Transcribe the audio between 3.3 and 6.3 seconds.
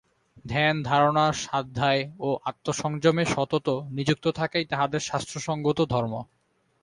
সতত নিযুক্ত থাকাই তাঁহাদের শাস্ত্রসঙ্গত ধর্ম।